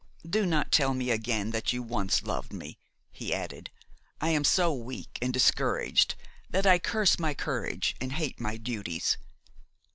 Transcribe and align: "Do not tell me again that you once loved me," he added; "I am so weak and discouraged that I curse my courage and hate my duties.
"Do 0.27 0.47
not 0.47 0.71
tell 0.71 0.95
me 0.95 1.11
again 1.11 1.51
that 1.51 1.73
you 1.73 1.83
once 1.83 2.23
loved 2.23 2.51
me," 2.51 2.79
he 3.11 3.31
added; 3.35 3.69
"I 4.19 4.29
am 4.31 4.43
so 4.43 4.73
weak 4.73 5.19
and 5.21 5.31
discouraged 5.31 6.15
that 6.49 6.65
I 6.65 6.79
curse 6.79 7.19
my 7.19 7.35
courage 7.35 7.95
and 8.01 8.13
hate 8.13 8.39
my 8.39 8.57
duties. 8.57 9.17